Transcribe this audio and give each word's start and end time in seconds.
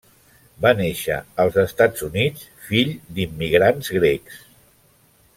Va 0.65 0.69
néixer 0.79 1.17
als 1.43 1.59
Estats 1.63 2.05
Units, 2.07 2.47
fill 2.69 2.95
d'immigrants 3.17 3.91
grecs. 3.99 4.41